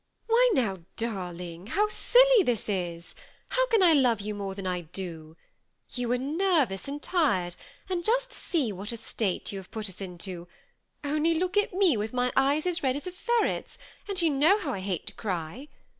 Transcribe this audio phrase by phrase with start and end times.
[0.25, 3.13] "Why now, darling, how silly this is!
[3.49, 5.37] how can I love you more than I do?
[5.91, 7.55] You are nervous and tired,
[7.87, 10.47] and just, see what a state you have put us into:
[11.03, 13.77] only look at me, with my eyes as red as ferrets,
[14.09, 15.67] and you know how I hate to cry.